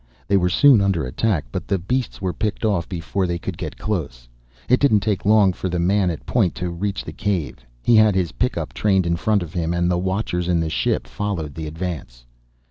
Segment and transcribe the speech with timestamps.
[0.27, 3.77] They were soon under attack, but the beasts were picked off before they could get
[3.77, 4.27] close.
[4.67, 7.63] It didn't take long for the man at point to reach the cave.
[7.83, 11.05] He had his pickup trained in front of him, and the watchers in the ship
[11.05, 12.25] followed the advance.